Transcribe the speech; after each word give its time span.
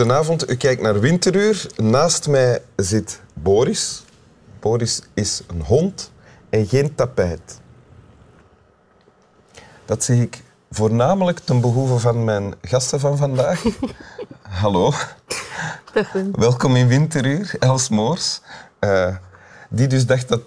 goedenavond. 0.00 0.50
U 0.50 0.56
kijkt 0.56 0.82
naar 0.82 1.00
Winteruur. 1.00 1.66
Naast 1.76 2.28
mij 2.28 2.62
zit 2.76 3.20
Boris. 3.34 4.04
Boris 4.60 5.02
is 5.14 5.42
een 5.46 5.62
hond 5.62 6.10
en 6.50 6.66
geen 6.66 6.94
tapijt. 6.94 7.60
Dat 9.84 10.04
zeg 10.04 10.18
ik 10.18 10.42
voornamelijk 10.70 11.38
ten 11.38 11.60
behoeve 11.60 11.98
van 11.98 12.24
mijn 12.24 12.54
gasten 12.62 13.00
van 13.00 13.16
vandaag. 13.16 13.62
hallo. 14.60 14.92
Dag 15.92 16.12
Wim. 16.12 16.30
Welkom 16.32 16.76
in 16.76 16.88
Winteruur, 16.88 17.54
Els 17.58 17.88
Moors. 17.88 18.40
Uh, 18.80 19.16
die 19.68 19.86
dus 19.86 20.06
dacht 20.06 20.28
dat 20.28 20.42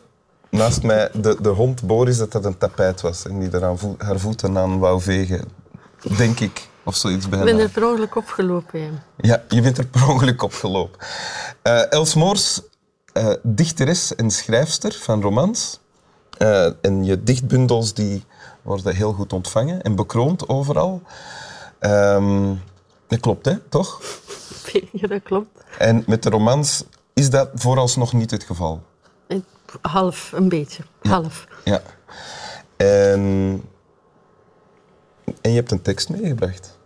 naast 0.50 0.84
mij 0.84 1.10
de, 1.14 1.38
de 1.42 1.50
hond 1.50 1.84
Boris 1.88 2.18
dat 2.18 2.32
dat 2.32 2.46
een 2.46 2.58
tapijt 2.58 3.02
was 3.02 3.26
en 3.26 3.40
die 3.40 3.52
er 3.52 3.66
aan 3.66 3.80
vo 3.80 3.96
haar 3.98 4.20
voeten 4.20 4.58
aan 4.58 4.80
wou 4.80 5.02
vegen. 5.02 5.46
Denk 6.18 6.40
ik. 6.40 6.72
Of 6.84 6.96
zoiets 6.96 7.26
Ik 7.26 7.32
ben 7.32 7.60
er 7.60 7.70
per 7.70 7.88
ongeluk 7.88 8.16
opgelopen. 8.16 8.80
Ja, 8.80 8.92
ja 9.16 9.44
je 9.50 9.62
bent 9.62 9.78
er 9.78 9.86
per 9.86 10.10
ongeluk 10.10 10.42
opgelopen. 10.42 11.00
Uh, 11.64 11.92
Els 11.92 12.14
Moors, 12.14 12.62
uh, 13.14 13.34
dichteres 13.44 14.16
en 14.16 14.32
schrijfster 14.32 14.94
van 14.94 15.22
romans. 15.22 15.80
Uh, 16.38 16.66
en 16.82 17.04
je 17.04 17.24
dichtbundels 17.24 17.94
die 17.94 18.26
worden 18.62 18.96
heel 18.96 19.14
goed 19.14 19.34
ontvangen 19.34 19.82
en 19.82 19.96
bekroond 19.96 20.50
overal. 20.50 21.02
Um, 21.80 22.62
dat 23.08 23.20
klopt, 23.20 23.46
hè? 23.46 23.58
Toch? 23.58 24.02
Ja, 24.92 25.08
dat 25.08 25.24
klopt. 25.24 25.64
En 25.78 26.04
met 26.08 26.24
de 26.24 26.30
romans 26.30 26.84
is 27.14 27.30
dat 27.30 27.50
vooralsnog 27.54 28.14
niet 28.14 28.32
het 28.32 28.44
geval? 28.44 28.82
Half, 29.82 30.32
een 30.32 30.50
beetje. 30.50 30.84
Half. 31.02 31.48
Ja. 31.64 31.82
En, 32.78 33.20
en 35.42 35.50
je 35.50 35.56
hebt 35.56 35.72
een 35.72 35.82
tekst 35.82 36.10
meegebracht. 36.10 36.78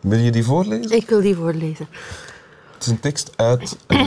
Wil 0.00 0.18
je 0.18 0.30
die 0.30 0.44
voorlezen? 0.44 0.96
Ik 0.96 1.08
wil 1.08 1.20
die 1.20 1.34
voorlezen. 1.34 1.88
Het 2.74 2.82
is 2.82 2.86
een 2.86 3.00
tekst 3.00 3.32
uit 3.36 3.76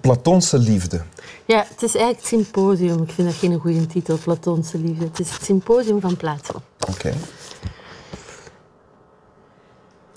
Platonse 0.00 0.58
liefde. 0.58 1.02
Ja, 1.44 1.64
het 1.68 1.82
is 1.82 1.94
eigenlijk 1.94 2.16
het 2.16 2.26
symposium. 2.26 3.02
Ik 3.02 3.10
vind 3.10 3.28
dat 3.28 3.36
geen 3.36 3.58
goede 3.58 3.86
titel, 3.86 4.18
Platonse 4.18 4.78
liefde. 4.78 5.04
Het 5.04 5.20
is 5.20 5.30
het 5.30 5.44
symposium 5.44 6.00
van 6.00 6.16
Plato. 6.16 6.62
Oké. 6.90 7.14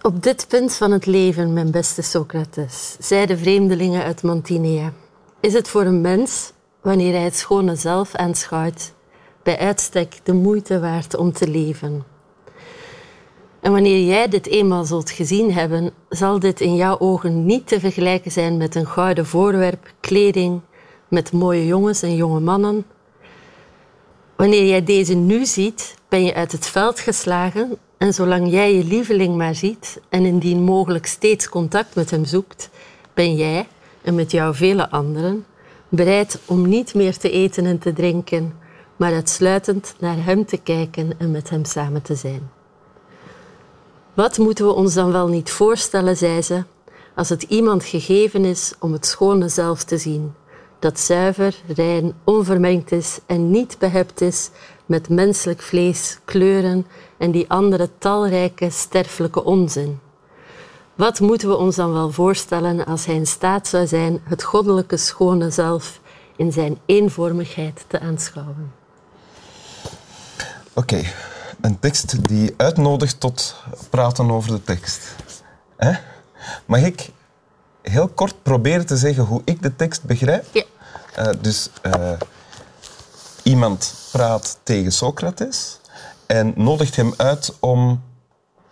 Op 0.01 0.23
dit 0.23 0.47
punt 0.47 0.73
van 0.73 0.91
het 0.91 1.05
leven, 1.05 1.53
mijn 1.53 1.71
beste 1.71 2.01
Socrates, 2.01 2.95
zeiden 2.99 3.37
vreemdelingen 3.37 4.03
uit 4.03 4.23
Mantinea, 4.23 4.93
is 5.39 5.53
het 5.53 5.67
voor 5.67 5.83
een 5.83 6.01
mens, 6.01 6.51
wanneer 6.81 7.13
hij 7.13 7.23
het 7.23 7.35
schone 7.35 7.75
zelf 7.75 8.15
aanschouwt, 8.15 8.93
bij 9.43 9.59
uitstek 9.59 10.19
de 10.23 10.33
moeite 10.33 10.79
waard 10.79 11.15
om 11.15 11.33
te 11.33 11.47
leven. 11.47 12.03
En 13.61 13.71
wanneer 13.71 14.05
jij 14.05 14.27
dit 14.27 14.47
eenmaal 14.47 14.83
zult 14.83 15.11
gezien 15.11 15.53
hebben, 15.53 15.91
zal 16.09 16.39
dit 16.39 16.61
in 16.61 16.75
jouw 16.75 16.99
ogen 16.99 17.45
niet 17.45 17.67
te 17.67 17.79
vergelijken 17.79 18.31
zijn 18.31 18.57
met 18.57 18.75
een 18.75 18.87
gouden 18.87 19.25
voorwerp, 19.25 19.93
kleding, 19.99 20.61
met 21.07 21.31
mooie 21.31 21.65
jongens 21.65 22.01
en 22.01 22.15
jonge 22.15 22.39
mannen. 22.39 22.85
Wanneer 24.35 24.65
jij 24.65 24.83
deze 24.83 25.13
nu 25.13 25.45
ziet, 25.45 25.95
ben 26.09 26.23
je 26.23 26.33
uit 26.33 26.51
het 26.51 26.67
veld 26.67 26.99
geslagen 26.99 27.77
en 27.97 28.13
zolang 28.13 28.51
jij 28.51 28.75
je 28.75 28.83
lieveling 28.83 29.35
maar 29.35 29.55
ziet 29.55 30.01
en 30.09 30.25
indien 30.25 30.63
mogelijk 30.63 31.05
steeds 31.05 31.49
contact 31.49 31.95
met 31.95 32.11
hem 32.11 32.25
zoekt, 32.25 32.69
ben 33.13 33.35
jij, 33.35 33.67
en 34.01 34.15
met 34.15 34.31
jou 34.31 34.55
vele 34.55 34.89
anderen, 34.89 35.45
bereid 35.89 36.39
om 36.45 36.67
niet 36.67 36.93
meer 36.93 37.17
te 37.17 37.31
eten 37.31 37.65
en 37.65 37.79
te 37.79 37.93
drinken, 37.93 38.53
maar 38.95 39.13
uitsluitend 39.13 39.95
naar 39.99 40.25
hem 40.25 40.45
te 40.45 40.57
kijken 40.57 41.11
en 41.17 41.31
met 41.31 41.49
hem 41.49 41.65
samen 41.65 42.01
te 42.01 42.15
zijn. 42.15 42.58
Wat 44.13 44.37
moeten 44.37 44.65
we 44.65 44.73
ons 44.73 44.93
dan 44.93 45.11
wel 45.11 45.27
niet 45.27 45.51
voorstellen, 45.51 46.17
zei 46.17 46.41
ze, 46.41 46.63
als 47.15 47.29
het 47.29 47.43
iemand 47.43 47.83
gegeven 47.83 48.45
is 48.45 48.73
om 48.79 48.93
het 48.93 49.05
schone 49.05 49.49
zelf 49.49 49.83
te 49.83 49.97
zien, 49.97 50.33
dat 50.79 50.99
zuiver, 50.99 51.55
rein, 51.67 52.13
onvermengd 52.23 52.91
is 52.91 53.19
en 53.25 53.51
niet 53.51 53.75
behept 53.79 54.21
is 54.21 54.49
met 54.85 55.09
menselijk 55.09 55.61
vlees, 55.61 56.19
kleuren 56.25 56.85
en 57.17 57.31
die 57.31 57.49
andere 57.49 57.89
talrijke 57.97 58.69
sterfelijke 58.69 59.43
onzin. 59.43 59.99
Wat 60.95 61.19
moeten 61.19 61.47
we 61.47 61.55
ons 61.55 61.75
dan 61.75 61.93
wel 61.93 62.11
voorstellen 62.11 62.85
als 62.85 63.05
hij 63.05 63.15
in 63.15 63.27
staat 63.27 63.67
zou 63.67 63.87
zijn 63.87 64.21
het 64.23 64.43
goddelijke 64.43 64.97
schone 64.97 65.49
zelf 65.49 65.99
in 66.35 66.51
zijn 66.51 66.77
eenvormigheid 66.85 67.85
te 67.87 67.99
aanschouwen? 67.99 68.73
Oké, 70.73 71.01
een 71.61 71.79
tekst 71.79 72.27
die 72.27 72.53
uitnodigt 72.57 73.19
tot 73.19 73.55
praten 73.89 74.31
over 74.31 74.51
de 74.51 74.63
tekst. 74.63 74.99
Hè? 75.77 75.91
Mag 76.65 76.81
ik 76.81 77.09
heel 77.81 78.07
kort 78.07 78.43
proberen 78.43 78.85
te 78.85 78.97
zeggen 78.97 79.23
hoe 79.23 79.41
ik 79.45 79.61
de 79.61 79.75
tekst 79.75 80.03
begrijp? 80.03 80.45
Ja. 80.51 80.63
Uh, 81.19 81.29
dus 81.41 81.69
uh, 81.85 82.11
iemand 83.43 83.93
praat 84.11 84.59
tegen 84.63 84.91
Socrates 84.91 85.79
en 86.25 86.53
nodigt 86.55 86.95
hem 86.95 87.13
uit 87.17 87.55
om 87.59 88.03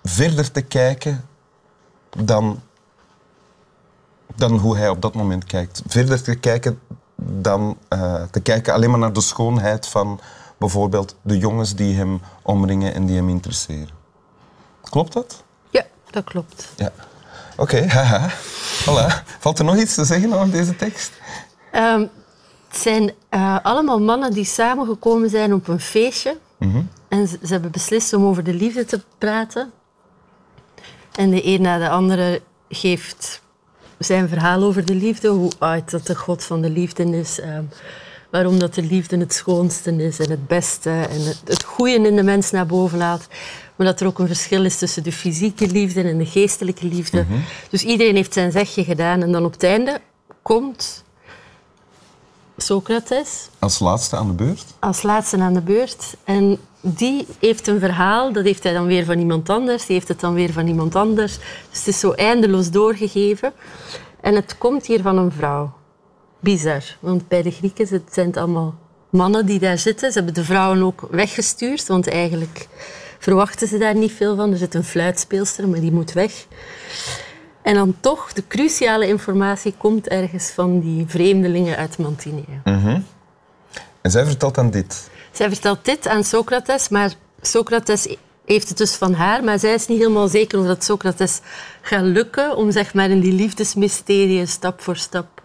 verder 0.04 0.52
te 0.52 0.62
kijken 0.62 1.26
dan, 2.18 2.62
dan 4.36 4.58
hoe 4.58 4.78
hij 4.78 4.90
op 4.90 5.02
dat 5.02 5.14
moment 5.14 5.46
kijkt. 5.46 5.82
Verder 5.88 6.22
te 6.22 6.36
kijken 6.36 6.80
dan 7.22 7.78
uh, 7.94 8.24
te 8.32 8.40
kijken 8.40 8.74
alleen 8.74 8.90
maar 8.90 9.00
naar 9.00 9.14
de 9.14 9.22
schoonheid 9.22 9.88
van 9.88 10.20
bijvoorbeeld 10.58 11.16
de 11.22 11.38
jongens 11.38 11.76
die 11.76 11.96
hem 11.96 12.22
omringen 12.42 12.94
en 12.94 13.06
die 13.06 13.16
hem 13.16 13.30
interesseren. 13.30 13.96
Klopt 14.90 15.14
dat? 15.14 15.44
Ja, 15.70 15.86
dat 16.10 16.24
klopt. 16.24 16.74
Ja. 16.76 16.92
Oké, 17.58 17.62
okay, 17.62 17.88
haha. 17.96 18.30
Voilà. 18.82 19.24
Valt 19.40 19.60
er 19.60 19.66
nog 19.66 19.78
iets 19.78 19.96
te 19.96 20.06
zeggen 20.06 20.34
over 20.34 20.52
deze 20.52 20.76
tekst? 20.76 21.12
Um, 21.72 22.10
het 22.68 22.78
zijn 22.78 23.12
uh, 23.32 23.58
allemaal 23.64 24.02
mannen 24.02 24.32
die 24.32 24.46
samengekomen 24.46 25.30
zijn 25.30 25.54
op 25.54 25.68
een 25.68 25.80
feestje. 25.80 26.38
Mm 26.58 26.72
-hmm. 26.72 26.90
En 27.08 27.28
ze, 27.28 27.38
ze, 27.42 27.54
hebben 27.54 27.72
beslist 27.72 28.14
om 28.14 28.26
over 28.26 28.44
de 28.44 28.54
liefde 28.54 28.86
te 28.86 29.02
praten. 29.18 29.72
En 31.16 31.30
de 31.30 31.46
een 31.46 31.62
na 31.62 31.78
de 31.78 31.90
andere 31.90 32.42
geeft 32.70 33.42
zijn 33.98 34.30
verhaal 34.30 34.64
over 34.64 34.86
de 34.86 34.96
liefde. 34.96 35.28
Hoe 35.28 35.52
uit 35.60 35.92
dat 35.92 36.08
de 36.08 36.16
God 36.16 36.44
van 36.44 36.62
de 36.62 36.70
liefde 36.70 37.18
is. 37.18 37.40
Um, 37.40 37.70
waarom 38.30 38.60
dat 38.60 38.74
de 38.74 38.84
liefde 38.84 39.18
het 39.18 39.34
schoonste 39.34 39.96
is 39.96 40.20
en 40.20 40.30
het 40.30 40.48
beste. 40.48 40.90
En 40.90 41.22
het, 41.26 41.42
het 41.46 41.64
goede 41.64 41.94
in 41.94 42.16
de 42.16 42.24
mens 42.24 42.52
naar 42.52 42.66
boven 42.66 42.98
laat. 42.98 43.28
Maar 43.76 43.88
dat 43.88 44.00
er 44.00 44.08
ook 44.08 44.20
een 44.20 44.28
verschil 44.28 44.66
is 44.66 44.78
tussen 44.78 45.04
de 45.04 45.12
fysieke 45.12 45.68
liefde 45.68 46.02
en 46.02 46.18
de 46.18 46.26
geestelijke 46.26 46.86
liefde. 46.86 47.22
Mm 47.22 47.28
-hmm. 47.28 47.44
Dus 47.70 47.84
iedereen 47.84 48.16
heeft 48.16 48.34
zijn 48.34 48.52
zegje 48.52 48.84
gedaan. 48.84 49.22
En 49.22 49.32
dan 49.32 49.46
op 49.46 49.52
het 49.52 49.64
einde 49.64 50.02
komt 50.42 51.04
Socrates. 52.58 53.50
Als 53.60 53.80
laatste 53.80 54.16
aan 54.16 54.28
de 54.28 54.34
beurt? 54.34 54.66
Als 54.80 55.02
laatste 55.02 55.38
aan 55.38 55.54
de 55.54 55.62
beurt. 55.62 56.16
En 56.24 56.60
die 56.82 57.28
heeft 57.40 57.68
een 57.68 57.80
verhaal, 57.80 58.34
dat 58.34 58.44
heeft 58.44 58.64
hij 58.64 58.74
dan 58.74 58.86
weer 58.86 59.06
van 59.06 59.20
iemand 59.20 59.50
anders, 59.50 59.86
die 59.86 59.96
heeft 59.96 60.08
het 60.08 60.20
dan 60.20 60.34
weer 60.34 60.54
van 60.54 60.68
iemand 60.68 60.96
anders. 60.96 61.38
Dus 61.70 61.80
het 61.80 61.88
is 61.88 62.00
zo 62.00 62.12
eindeloos 62.12 62.72
doorgegeven. 62.72 63.54
En 64.22 64.36
het 64.36 64.58
komt 64.58 64.86
hier 64.86 65.02
van 65.02 65.18
een 65.18 65.32
vrouw. 65.32 65.77
Bizar, 66.40 66.84
want 67.00 67.28
bij 67.28 67.42
de 67.42 67.52
Grieken 67.52 67.88
zijn 67.88 68.28
het 68.28 68.38
allemaal 68.38 68.76
mannen 69.10 69.46
die 69.46 69.60
daar 69.60 69.78
zitten. 69.78 70.12
Ze 70.12 70.18
hebben 70.18 70.34
de 70.34 70.44
vrouwen 70.44 70.82
ook 70.82 71.08
weggestuurd, 71.12 71.88
want 71.88 72.10
eigenlijk 72.10 72.68
verwachten 73.20 73.68
ze 73.68 73.78
daar 73.78 73.96
niet 73.96 74.12
veel 74.12 74.36
van. 74.36 74.52
Er 74.52 74.58
zit 74.58 74.74
een 74.74 74.84
fluitspeelster, 74.84 75.68
maar 75.68 75.80
die 75.80 75.92
moet 75.92 76.14
weg. 76.14 76.46
En 77.62 77.74
dan 77.74 77.96
toch, 78.00 78.34
de 78.34 78.44
cruciale 78.48 79.08
informatie 79.08 79.74
komt 79.78 80.08
ergens 80.08 80.50
van 80.50 80.80
die 80.80 81.06
vreemdelingen 81.08 81.78
uit 81.78 81.98
Mantinea. 81.98 82.62
Mm 82.64 82.80
-hmm. 82.80 83.06
En 84.02 84.12
zij 84.12 84.26
vertelt 84.26 84.56
dan 84.56 84.70
dit? 84.70 85.10
Zij 85.32 85.50
vertelt 85.50 85.86
dit 85.86 86.08
aan 86.08 86.24
Socrates, 86.24 86.90
maar 86.90 87.14
Socrates 87.42 88.16
heeft 88.46 88.70
het 88.70 88.78
dus 88.78 88.96
van 88.96 89.14
haar, 89.14 89.44
maar 89.44 89.60
zij 89.60 89.74
is 89.74 89.88
niet 89.88 89.98
helemaal 89.98 90.28
zeker 90.28 90.60
of 90.60 90.66
dat 90.66 90.84
Socrates 90.84 91.40
gaat 91.82 92.04
lukken 92.04 92.56
om 92.56 92.72
zeg 92.72 92.94
maar, 92.94 93.10
in 93.10 93.20
die 93.20 93.34
liefdesmysterie 93.34 94.46
stap 94.46 94.82
voor 94.82 94.96
stap 94.96 95.37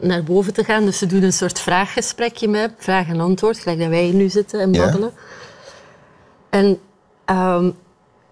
naar 0.00 0.22
boven 0.22 0.52
te 0.52 0.64
gaan. 0.64 0.84
Dus 0.84 0.98
ze 0.98 1.06
doen 1.06 1.22
een 1.22 1.32
soort 1.32 1.60
vraaggesprekje 1.60 2.48
met 2.48 2.72
vraag 2.78 3.08
en 3.08 3.20
antwoord, 3.20 3.58
gelijk 3.58 3.78
dat 3.78 3.88
wij 3.88 4.04
hier 4.04 4.14
nu 4.14 4.28
zitten 4.28 4.60
en 4.60 4.72
babbelen. 4.72 5.12
Ja. 6.50 6.58
En 6.58 6.78
um, 7.36 7.74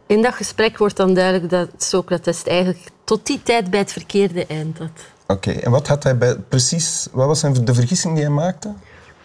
in 0.06 0.22
dat 0.22 0.34
gesprek 0.34 0.78
wordt 0.78 0.96
dan 0.96 1.14
duidelijk 1.14 1.50
dat 1.50 1.68
Socrates 1.78 2.42
eigenlijk 2.42 2.88
tot 3.04 3.26
die 3.26 3.42
tijd 3.42 3.70
bij 3.70 3.80
het 3.80 3.92
verkeerde 3.92 4.46
eind 4.46 4.78
had. 4.78 4.88
Oké, 5.26 5.48
okay. 5.48 5.62
en 5.62 5.70
wat 5.70 5.86
had 5.86 6.02
hij 6.02 6.18
bij, 6.18 6.36
precies, 6.36 7.08
wat 7.12 7.26
was 7.26 7.40
de 7.40 7.74
vergissing 7.74 8.14
die 8.14 8.24
hij 8.24 8.32
maakte? 8.32 8.72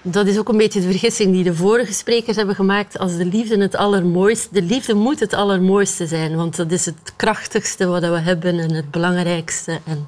Dat 0.02 0.28
is 0.28 0.38
ook 0.38 0.50
een 0.50 0.58
beetje 0.58 0.82
de 0.82 0.90
vergissing 0.90 1.32
die 1.32 1.44
de 1.44 1.56
vorige 1.56 1.94
sprekers 1.94 2.38
hebben 2.38 2.56
gemaakt. 2.56 3.00
Als 3.00 3.18
de 3.18 3.26
liefde 3.26 3.58
het 3.58 3.76
allermooiste... 3.76 4.48
De 4.52 4.62
liefde 4.62 4.94
moet 4.94 5.20
het 5.20 5.34
allermooiste 5.34 6.08
zijn, 6.08 6.36
want 6.36 6.56
dat 6.56 6.72
is 6.72 6.86
het 6.86 7.14
krachtigste 7.16 7.86
wat 7.86 8.02
we 8.02 8.20
hebben 8.20 8.60
en 8.60 8.72
het 8.72 8.92
belangrijkste. 8.92 9.80
En, 9.84 10.08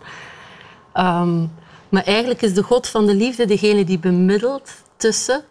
um, 1.06 1.52
maar 1.90 2.04
eigenlijk 2.04 2.42
is 2.42 2.54
de 2.54 2.64
God 2.64 2.88
van 2.88 3.06
de 3.06 3.16
liefde 3.16 3.46
degene 3.46 3.84
die 3.84 4.00
bemiddelt 4.00 4.72
tussen 4.98 5.44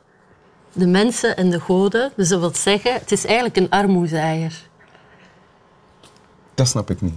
de 0.72 0.86
mensen 0.86 1.36
en 1.36 1.50
de 1.50 1.60
goden. 1.60 2.12
Dus 2.16 2.28
dat 2.28 2.40
wil 2.40 2.54
zeggen, 2.54 2.92
het 2.94 3.12
is 3.12 3.25
eigenlijk 3.25 3.56
een 3.56 3.70
armoezaaier. 3.70 4.62
Dat 6.54 6.69
snap 6.69 6.90
ik 6.90 7.00
niet. 7.00 7.14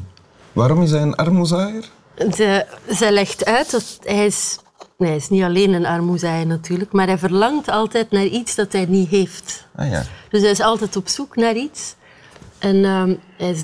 Waarom 0.53 0.81
is 0.81 0.91
hij 0.91 1.01
een 1.01 1.15
armoezaaier? 1.15 1.89
De, 2.15 2.65
zij 2.87 3.11
legt 3.11 3.45
uit 3.45 3.71
dat 3.71 3.99
hij 4.03 4.25
is... 4.25 4.57
Nee, 4.97 5.09
hij 5.09 5.17
is 5.17 5.29
niet 5.29 5.43
alleen 5.43 5.73
een 5.73 5.85
armoezaaier 5.85 6.47
natuurlijk, 6.47 6.91
maar 6.91 7.07
hij 7.07 7.17
verlangt 7.17 7.69
altijd 7.69 8.11
naar 8.11 8.25
iets 8.25 8.55
dat 8.55 8.71
hij 8.73 8.85
niet 8.85 9.09
heeft. 9.09 9.67
Ah 9.75 9.89
ja. 9.89 10.03
Dus 10.29 10.41
hij 10.41 10.51
is 10.51 10.59
altijd 10.59 10.95
op 10.95 11.07
zoek 11.07 11.35
naar 11.35 11.55
iets. 11.55 11.95
En 12.57 12.85
ehm, 12.85 13.15
hij 13.37 13.49
is- 13.49 13.63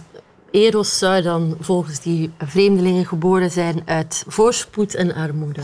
Eros 0.54 0.98
zou 0.98 1.22
dan 1.22 1.58
volgens 1.60 2.00
die 2.00 2.32
vreemdelingen 2.38 3.06
geboren 3.06 3.52
zijn 3.52 3.82
uit 3.86 4.24
voorspoed 4.28 4.96
en 4.96 5.14
armoede. 5.14 5.62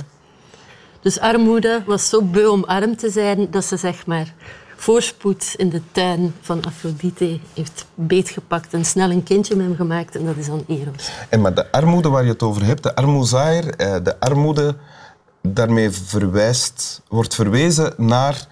Dus 1.02 1.20
armoede 1.20 1.84
was 1.86 2.10
zo 2.10 2.22
beu 2.22 2.48
om 2.48 2.64
arm 2.64 2.96
te 2.96 3.10
zijn 3.10 3.52
dat 3.52 3.66
ze 3.66 3.78
zeg 3.78 4.06
maar 4.06 4.34
voorspoed 4.76 5.54
in 5.58 5.70
de 5.70 5.82
tuin 5.92 6.34
van 6.42 6.66
Afrodite 6.66 7.40
heeft 7.54 7.86
beetgepakt 7.96 8.74
en 8.74 8.86
snel 8.86 9.12
een 9.12 9.24
kindje 9.24 9.56
met 9.56 9.66
hem 9.66 9.76
gemaakt 9.76 10.16
en 10.16 10.26
dat 10.26 10.38
is 10.38 10.48
dan 10.48 10.64
Eros. 10.68 11.12
En 11.30 11.42
maar 11.42 11.54
de 11.54 11.72
armoede 11.72 12.10
waar 12.10 12.24
je 12.24 12.30
het 12.30 12.44
over 12.44 12.66
hebt, 12.66 12.84
de 12.84 12.96
armoezaaier, 12.96 13.76
eh, 13.76 13.96
de 14.04 14.20
armoede, 14.20 14.76
daarmee 15.42 15.92
verwijst, 15.92 17.02
wordt 17.08 17.36
verwezen 17.36 17.94
naar 17.98 18.48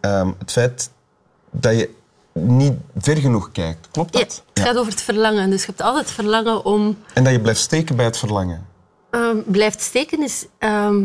ehm, 0.00 0.30
het 0.38 0.52
feit 0.52 0.90
dat 1.50 1.78
je 1.78 1.90
niet 2.32 2.72
ver 2.96 3.16
genoeg 3.16 3.52
kijkt. 3.52 3.88
Klopt 3.90 4.14
Ja, 4.14 4.20
dat? 4.20 4.42
het 4.54 4.64
gaat 4.64 4.76
over 4.76 4.92
het 4.92 5.02
verlangen. 5.02 5.50
Dus 5.50 5.60
je 5.60 5.66
hebt 5.66 5.82
altijd 5.82 6.10
verlangen 6.10 6.64
om 6.64 6.96
En 7.14 7.24
dat 7.24 7.32
je 7.32 7.40
blijft 7.40 7.60
steken 7.60 7.96
bij 7.96 8.04
het 8.04 8.16
verlangen. 8.18 8.66
Ehm, 9.10 9.36
blijft 9.46 9.80
steken 9.80 10.22
is 10.22 10.46
ehm, 10.58 11.04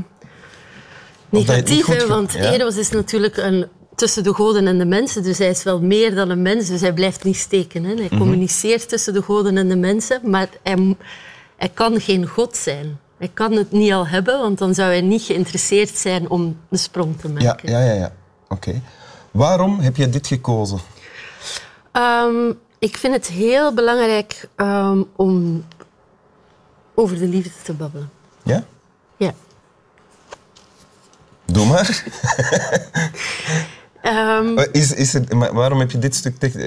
negatief, 1.29 2.07
want 2.07 2.31
ja. 2.33 2.39
Eros 2.53 2.75
is 2.77 2.89
natuurlijk 2.89 3.37
een, 3.37 3.67
tussen 3.95 4.23
de 4.23 4.33
goden 4.33 4.67
en 4.67 4.77
de 4.77 4.85
mensen, 4.85 5.23
dus 5.23 5.37
hij 5.37 5.49
is 5.49 5.63
wel 5.63 5.81
meer 5.81 6.15
dan 6.15 6.29
een 6.29 6.41
mens, 6.41 6.67
dus 6.67 6.81
hij 6.81 6.93
blijft 6.93 7.23
niet 7.23 7.37
steken. 7.37 7.83
Hè. 7.83 7.93
Mhm. 7.93 7.99
Hij 8.07 8.17
communiceert 8.17 8.89
tussen 8.89 9.13
de 9.13 9.21
goden 9.21 9.57
en 9.57 9.67
de 9.67 9.75
mensen, 9.75 10.19
maar 10.23 10.49
hij, 10.63 10.95
hij 11.57 11.69
kan 11.73 12.01
geen 12.01 12.27
god 12.27 12.55
zijn. 12.57 12.99
Hij 13.17 13.29
kan 13.33 13.51
het 13.51 13.71
niet 13.71 13.91
al 13.91 14.07
hebben, 14.07 14.39
want 14.39 14.57
dan 14.57 14.73
zou 14.75 14.89
hij 14.89 15.01
niet 15.01 15.21
geïnteresseerd 15.21 15.97
zijn 15.97 16.29
om 16.29 16.57
de 16.69 16.77
sprong 16.77 17.19
te 17.19 17.27
Ja, 17.27 17.33
maken. 17.33 17.69
ja, 17.71 17.79
ja. 17.79 17.93
ja. 17.93 18.11
Oké. 18.47 18.81
Waarom 19.31 19.79
heb 19.79 19.95
je 19.95 20.09
dit 20.09 20.27
gekozen? 20.27 20.79
Ehm, 21.97 22.51
ik 22.79 22.97
vind 22.97 23.13
het 23.13 23.27
heel 23.27 23.73
belangrijk 23.73 24.49
ehm, 24.55 25.03
om 25.15 25.65
over 26.95 27.17
de 27.19 27.27
liefde 27.27 27.63
te 27.63 27.73
babbelen. 27.73 28.09
Ja? 28.43 28.63
Ja. 29.17 29.33
Doe 31.45 31.65
maar. 31.65 31.89
Ehm, 34.01 34.57
Is, 34.71 34.93
is 34.93 35.13
er, 35.13 35.53
waarom 35.53 35.79
heb 35.79 35.91
je 35.91 35.99
dit 35.99 36.15
stuk... 36.15 36.63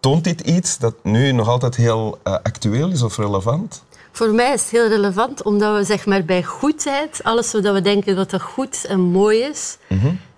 Toont 0.00 0.24
dit 0.24 0.40
iets 0.40 0.78
dat 0.78 0.94
nu 1.02 1.32
nog 1.32 1.48
altijd 1.48 1.76
heel 1.76 2.18
eh, 2.22 2.32
actueel 2.32 2.90
is 2.90 3.02
of 3.02 3.16
relevant? 3.16 3.84
Voor 4.12 4.30
mij 4.30 4.52
is 4.52 4.60
het 4.60 4.70
heel 4.70 4.88
relevant, 4.88 5.42
omdat 5.42 5.76
we 5.76 5.84
zeg 5.84 6.06
maar, 6.06 6.24
bij 6.24 6.42
goedheid, 6.42 7.20
alles 7.22 7.52
wat 7.52 7.62
we 7.62 7.80
denken 7.80 8.16
dat 8.16 8.30
dat 8.30 8.42
goed 8.42 8.84
en 8.84 9.00
mooi 9.00 9.38
is, 9.40 9.76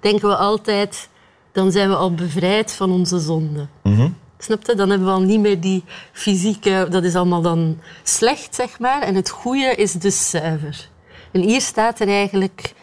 denken 0.01 0.29
we 0.29 0.37
altijd, 0.37 1.09
dan 1.53 1.73
zijn 1.73 1.89
we 1.89 1.95
al 1.95 2.15
bevrijd 2.15 2.73
van 2.73 2.91
onze 2.91 3.19
zonde. 3.19 3.67
Snap 3.83 4.24
je? 4.47 4.75
Dan 4.75 4.91
hebben 4.91 5.07
we 5.07 5.13
al 5.13 5.21
niet 5.21 5.41
meer 5.41 5.61
die 5.61 5.85
fysieke, 6.13 6.87
dat 6.91 7.05
is 7.05 7.15
allemaal 7.15 7.43
dan 7.43 7.81
slecht, 8.03 8.55
zeg 8.55 8.79
maar. 8.79 9.03
En 9.03 9.15
het 9.15 9.31
goede 9.31 9.75
is 9.75 9.93
dus 9.93 10.31
zuiver. 10.31 10.89
En 11.31 11.41
hier 11.41 11.61
staat 11.61 12.01
er 12.01 12.09
eigenlijk, 12.09 12.75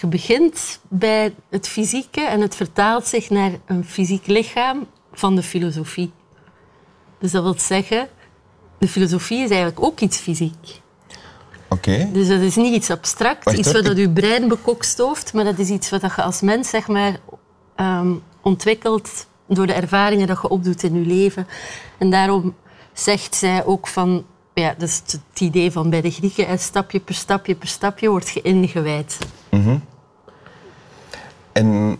je 0.00 0.06
begint 0.06 0.80
bij 0.88 1.34
het 1.50 1.68
fysieke 1.68 2.20
en 2.20 2.40
het 2.40 2.54
vertaalt 2.54 3.06
zich 3.06 3.30
naar 3.30 3.50
een 3.66 3.84
fysiek 3.84 4.26
lichaam 4.26 4.86
van 5.12 5.36
de 5.36 5.42
filosofie. 5.42 6.12
Dus 7.18 7.30
dat 7.30 7.42
wil 7.42 7.54
zeggen, 7.58 8.08
de 8.78 8.88
filosofie 8.88 9.38
is 9.38 9.50
eigenlijk 9.50 9.82
ook 9.82 10.00
iets 10.00 10.18
fysiek. 10.18 10.80
Oké. 11.68 12.08
Dus 12.12 12.28
dat 12.28 12.40
is 12.40 12.56
niet 12.56 12.74
iets 12.74 12.90
abstract, 12.90 13.44
Wacht, 13.44 13.58
iets 13.58 13.72
wat 13.72 13.84
dat 13.84 13.96
je 13.96 14.10
brein 14.10 14.48
bekokstooft, 14.48 15.32
maar 15.32 15.44
dat 15.44 15.58
is 15.58 15.68
iets 15.68 15.90
wat 15.90 16.00
je 16.00 16.22
als 16.22 16.40
mens 16.40 16.68
zeg 16.68 16.88
maar, 16.88 17.16
ehm, 17.76 18.14
ontwikkelt 18.40 19.26
door 19.54 19.66
de 19.66 19.72
ervaringen 19.72 20.26
dat 20.26 20.38
je 20.42 20.48
opdoet 20.48 20.82
in 20.82 20.94
je 20.94 21.06
leven. 21.06 21.46
En 21.98 22.10
daarom 22.10 22.54
zegt 22.92 23.34
zij 23.34 23.64
ook 23.64 23.86
van, 23.86 24.24
ja, 24.54 24.74
dat 24.78 24.88
is 24.88 25.02
het 25.06 25.40
idee 25.40 25.72
van 25.72 25.90
bij 25.90 26.00
de 26.00 26.10
Grieken, 26.10 26.46
hè, 26.46 26.56
stapje 26.56 27.00
per 27.00 27.14
stapje 27.14 27.54
per 27.54 27.68
stapje 27.68 28.08
wordt 28.08 28.28
je 28.28 28.42
ingewijd. 28.42 29.18
En 31.52 31.98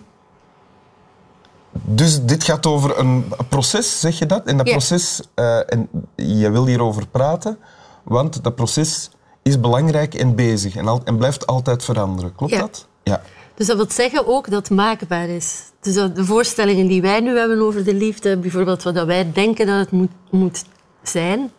dus 1.73 2.23
dit 2.25 2.44
gaat 2.44 2.67
over 2.67 2.99
een 2.99 3.32
proces, 3.49 4.00
zeg 4.00 4.19
je 4.19 4.26
dat? 4.26 4.44
En 4.47 4.56
dat 4.56 4.67
Ja. 4.67 4.73
proces, 4.73 5.20
eh, 5.35 5.73
en 5.73 5.88
je 6.14 6.50
wil 6.50 6.67
hierover 6.67 7.06
praten, 7.06 7.58
want 8.02 8.43
dat 8.44 8.55
proces 8.55 9.11
is 9.43 9.61
belangrijk 9.61 10.14
en 10.14 10.35
bezig 10.35 10.76
en, 10.76 10.88
al, 10.88 11.00
en 11.05 11.17
blijft 11.17 11.47
altijd 11.47 11.85
veranderen. 11.85 12.35
Klopt 12.35 12.52
Ja. 12.52 12.58
dat? 12.58 12.87
Ja. 13.02 13.23
Dus 13.60 13.68
dat 13.68 13.76
wil 13.76 13.90
zeggen 13.90 14.26
ook 14.26 14.50
dat 14.50 14.68
het 14.68 14.76
maakbaar 14.76 15.28
is. 15.28 15.62
Dus 15.80 15.94
de 15.94 16.24
voorstellingen 16.24 16.86
die 16.86 17.02
wij 17.02 17.20
nu 17.20 17.38
hebben 17.38 17.60
over 17.60 17.84
de 17.84 17.94
liefde, 17.94 18.36
bijvoorbeeld 18.36 18.82
wat 18.82 18.94
dat 18.94 19.06
wij 19.06 19.32
denken 19.32 19.66
dat 19.66 19.78
het 19.78 19.90
moet, 19.90 20.10
moet 20.30 20.64
zijn, 21.02 21.50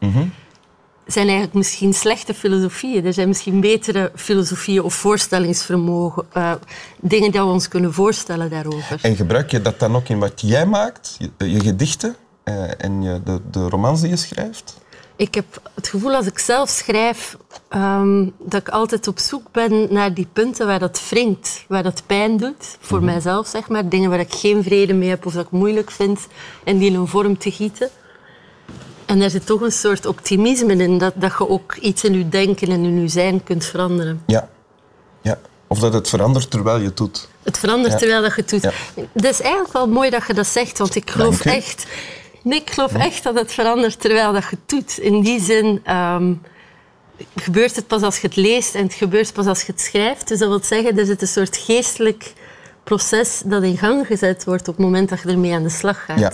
zijn 1.05 1.25
eigenlijk 1.25 1.53
misschien 1.53 1.93
slechte 1.93 2.33
filosofieën. 2.33 3.05
Er 3.05 3.13
zijn 3.13 3.27
misschien 3.27 3.59
betere 3.59 4.11
filosofieën 4.15 4.83
of 4.83 4.93
voorstellingsvermogen, 4.93 6.25
eh, 6.31 6.53
dingen 6.99 7.31
dat 7.31 7.45
we 7.45 7.51
ons 7.51 7.67
kunnen 7.67 7.93
voorstellen 7.93 8.49
daarover. 8.49 8.99
En 9.01 9.15
gebruik 9.15 9.51
je 9.51 9.61
dat 9.61 9.79
dan 9.79 9.95
ook 9.95 10.07
in 10.07 10.19
wat 10.19 10.41
jij 10.41 10.65
maakt, 10.65 11.17
je, 11.19 11.49
je 11.49 11.59
gedichten 11.59 12.15
eh, 12.43 12.83
en 12.83 13.01
je, 13.01 13.21
de, 13.23 13.41
de 13.51 13.69
romans 13.69 14.01
die 14.01 14.09
je 14.09 14.15
schrijft? 14.15 14.77
Ik 15.15 15.35
heb 15.35 15.61
het 15.73 15.87
gevoel 15.87 16.13
als 16.13 16.25
ik 16.25 16.39
zelf 16.39 16.69
schrijf 16.69 17.37
ehm, 17.71 18.27
dat 18.39 18.61
ik 18.61 18.69
altijd 18.69 19.07
op 19.07 19.19
zoek 19.19 19.43
ben 19.51 19.87
naar 19.89 20.13
die 20.13 20.27
punten 20.33 20.67
waar 20.67 20.79
dat 20.79 21.01
wringt, 21.09 21.65
waar 21.67 21.83
dat 21.83 22.03
pijn 22.05 22.37
doet, 22.37 22.77
voor 22.79 23.03
mijzelf 23.03 23.47
zeg 23.47 23.67
maar. 23.69 23.89
Dingen 23.89 24.09
waar 24.09 24.19
ik 24.19 24.33
geen 24.33 24.63
vrede 24.63 24.93
mee 24.93 25.09
heb 25.09 25.25
of 25.25 25.33
dat 25.33 25.45
ik 25.45 25.51
moeilijk 25.51 25.91
vind 25.91 26.27
en 26.63 26.77
die 26.77 26.89
in 26.89 26.95
een 26.95 27.07
vorm 27.07 27.37
te 27.37 27.51
gieten. 27.51 27.89
En 29.05 29.19
daar 29.19 29.29
zit 29.29 29.45
toch 29.45 29.61
een 29.61 29.71
soort 29.71 30.05
optimisme 30.05 30.75
in, 30.75 30.97
dat, 30.97 31.13
dat 31.15 31.31
je 31.37 31.49
ook 31.49 31.75
iets 31.75 32.03
in 32.03 32.13
je 32.13 32.29
denken 32.29 32.67
en 32.67 32.83
in 32.83 33.01
je 33.01 33.07
zijn 33.07 33.43
kunt 33.43 33.65
veranderen. 33.65 34.23
Ja. 34.25 34.49
ja. 35.21 35.39
Of 35.67 35.79
dat 35.79 35.93
het 35.93 36.09
verandert 36.09 36.51
terwijl 36.51 36.79
je 36.79 36.85
het 36.85 36.97
doet. 36.97 37.27
Het 37.43 37.57
verandert 37.57 37.91
Ja. 37.93 37.97
terwijl 37.99 38.21
dat 38.21 38.35
je 38.35 38.41
het 38.41 38.49
doet. 38.49 38.61
Ja. 38.61 38.71
Het 39.13 39.25
is 39.25 39.41
eigenlijk 39.41 39.73
wel 39.73 39.87
mooi 39.87 40.09
dat 40.09 40.27
je 40.27 40.33
dat 40.33 40.47
zegt, 40.47 40.77
want 40.77 40.95
ik 40.95 41.09
geloof 41.09 41.45
echt... 41.45 41.85
Nee, 42.43 42.59
ik 42.59 42.69
geloof 42.69 42.93
echt 42.93 43.23
dat 43.23 43.35
het 43.35 43.51
verandert 43.53 43.99
terwijl 43.99 44.33
dat 44.33 44.43
je 44.43 44.49
het 44.49 44.69
doet. 44.69 44.97
In 44.97 45.21
die 45.21 45.41
zin 45.41 45.81
ehm, 45.83 46.33
gebeurt 47.35 47.75
het 47.75 47.87
pas 47.87 48.01
als 48.01 48.19
je 48.19 48.27
het 48.27 48.35
leest 48.35 48.75
en 48.75 48.83
het 48.83 48.93
gebeurt 48.93 49.33
pas 49.33 49.45
als 49.45 49.61
je 49.61 49.71
het 49.71 49.81
schrijft. 49.81 50.27
Dus 50.27 50.39
dat 50.39 50.47
wil 50.47 50.63
zeggen, 50.63 50.97
er 50.97 51.05
zit 51.05 51.21
een 51.21 51.27
soort 51.27 51.57
geestelijk 51.57 52.33
proces 52.83 53.41
dat 53.45 53.63
in 53.63 53.77
gang 53.77 54.07
gezet 54.07 54.43
wordt 54.43 54.67
op 54.67 54.75
het 54.75 54.85
moment 54.85 55.09
dat 55.09 55.21
je 55.21 55.29
ermee 55.29 55.53
aan 55.53 55.63
de 55.63 55.69
slag 55.69 56.05
gaat. 56.05 56.19
Ja. 56.19 56.31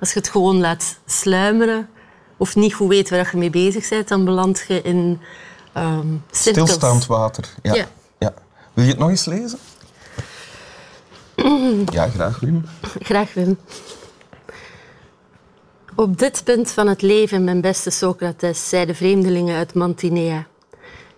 Als 0.00 0.12
je 0.12 0.18
het 0.18 0.28
gewoon 0.28 0.60
laat 0.60 0.98
sluimeren 1.06 1.88
of 2.36 2.56
niet 2.56 2.74
goed 2.74 2.88
weet 2.88 3.10
waar 3.10 3.28
je 3.32 3.38
mee 3.38 3.50
bezig 3.50 3.88
bent, 3.88 4.08
dan 4.08 4.24
beland 4.24 4.64
je 4.68 4.82
in 4.82 5.20
ehm 5.72 6.06
cirkels. 6.30 6.70
Stilstaand 6.70 7.06
water. 7.06 7.44
Ja. 7.62 7.74
Ja. 7.74 7.86
Ja. 8.18 8.34
Wil 8.72 8.84
je 8.84 8.90
het 8.90 8.98
nog 8.98 9.08
eens 9.08 9.24
lezen? 9.24 9.58
Ja, 11.92 12.08
graag, 12.08 12.40
Wim. 12.40 12.64
Graag, 13.00 13.34
Wim. 13.34 13.58
Op 15.98 16.18
dit 16.18 16.44
punt 16.44 16.70
van 16.70 16.86
het 16.86 17.02
leven, 17.02 17.44
mijn 17.44 17.60
beste 17.60 17.90
Socrates, 17.90 18.68
zei 18.68 18.86
de 18.86 18.94
vreemdelingen 18.94 19.56
uit 19.56 19.74
Mantinea, 19.74 20.46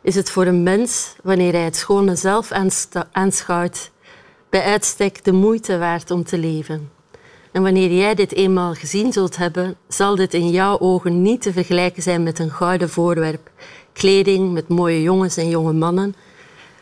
is 0.02 0.14
het 0.14 0.30
voor 0.30 0.46
een 0.46 0.62
mens, 0.62 1.14
wanneer 1.22 1.52
hij 1.52 1.64
het 1.64 1.76
schone 1.76 2.16
zelf 2.16 2.50
aanschouwt, 3.12 3.90
bij 4.50 4.62
uitstek 4.62 5.24
de 5.24 5.32
moeite 5.32 5.78
waard 5.78 6.10
om 6.10 6.24
te 6.24 6.38
leven. 6.38 6.90
En 7.52 7.62
wanneer 7.62 7.92
jij 7.92 8.14
dit 8.14 8.32
eenmaal 8.32 8.74
gezien 8.74 9.12
zult 9.12 9.36
hebben, 9.36 9.76
zal 9.88 10.16
dit 10.16 10.34
in 10.34 10.50
jouw 10.50 10.78
ogen 10.78 11.22
niet 11.22 11.42
te 11.42 11.52
vergelijken 11.52 12.02
zijn 12.02 12.22
met 12.22 12.38
een 12.38 12.50
gouden 12.50 12.90
voorwerp, 12.90 13.50
kleding 13.92 14.52
met 14.52 14.68
mooie 14.68 15.02
jongens 15.02 15.36
en 15.36 15.48
jonge 15.48 15.72
mannen, 15.72 16.14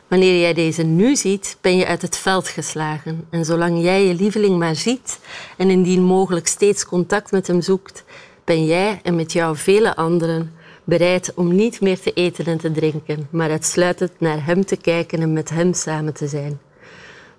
Wanneer 0.08 0.40
jij 0.40 0.54
deze 0.54 0.82
nu 0.82 1.16
ziet, 1.16 1.56
ben 1.60 1.76
je 1.76 1.86
uit 1.86 2.02
het 2.02 2.16
veld 2.16 2.48
geslagen. 2.48 3.26
En 3.30 3.44
zolang 3.44 3.82
jij 3.82 4.06
je 4.06 4.14
lieveling 4.14 4.58
maar 4.58 4.76
ziet 4.76 5.18
en 5.56 5.70
indien 5.70 6.02
mogelijk 6.02 6.46
steeds 6.46 6.84
contact 6.84 7.30
met 7.30 7.46
hem 7.46 7.60
zoekt, 7.60 8.04
ben 8.44 8.64
jij 8.64 9.00
en 9.02 9.16
met 9.16 9.32
jou 9.32 9.56
vele 9.56 9.96
anderen 9.96 10.52
bereid 10.84 11.32
om 11.34 11.54
niet 11.54 11.80
meer 11.80 12.00
te 12.00 12.12
eten 12.12 12.44
en 12.44 12.58
te 12.58 12.72
drinken, 12.72 13.28
maar 13.30 13.50
uitsluitend 13.50 14.12
naar 14.18 14.44
hem 14.44 14.64
te 14.64 14.76
kijken 14.76 15.20
en 15.20 15.32
met 15.32 15.50
hem 15.50 15.74
samen 15.74 16.14
te 16.14 16.28
zijn. 16.28 16.60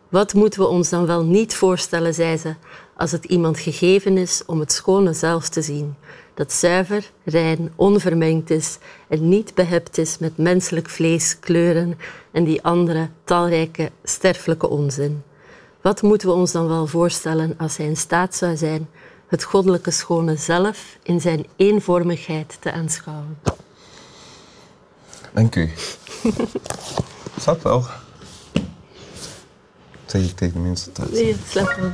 Wat 0.10 0.34
moeten 0.34 0.60
we 0.60 0.68
ons 0.68 0.90
dan 0.90 1.06
wel 1.06 1.24
niet 1.24 1.56
voorstellen, 1.56 2.14
zei 2.14 2.38
ze, 2.38 2.56
als 2.98 3.12
het 3.12 3.26
iemand 3.26 3.60
gegeven 3.60 4.18
is 4.18 4.44
om 4.46 4.60
het 4.60 4.72
schone 4.72 5.14
zelf 5.14 5.50
te 5.50 5.62
zien, 5.62 5.96
dat 6.38 6.54
zuiver, 6.54 7.12
rein, 7.24 7.74
onvermengd 7.76 8.50
is 8.50 8.78
en 9.08 9.30
niet 9.30 9.54
behept 9.54 9.98
is 9.98 10.18
met 10.18 10.38
menselijk 10.38 10.90
vlees, 10.90 11.40
kleuren 11.40 12.00
en 12.32 12.44
die 12.44 12.64
andere 12.64 13.10
talrijke 13.24 13.92
sterfelijke 14.04 14.70
onzin. 14.70 15.24
Wat 15.82 16.02
moeten 16.02 16.28
we 16.28 16.34
ons 16.34 16.52
dan 16.52 16.68
wel 16.68 16.88
voorstellen 16.88 17.54
als 17.58 17.78
hij 17.78 17.86
in 17.86 17.98
staat 17.98 18.36
zou 18.36 18.58
zijn 18.58 18.90
het 19.28 19.44
goddelijke 19.44 19.92
schone 19.92 20.36
zelf 20.36 20.98
in 21.04 21.22
zijn 21.22 21.46
eenvormigheid 21.56 22.58
te 22.60 22.72
aanschouwen? 22.72 23.38
Dank 25.34 25.56
u. 25.56 25.72
Zat 27.40 27.62
wel. 27.62 27.86
Zeg 30.06 30.24
ik 30.24 30.36
tegen 30.36 30.54
de 30.54 30.60
mensen 30.60 30.92
thuis. 30.92 31.12
Nee, 31.12 31.36
wel. 31.54 31.92